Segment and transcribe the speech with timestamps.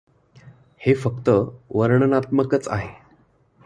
[0.77, 1.29] हे फक्त
[1.69, 2.89] वर्णनात्मकच आहे.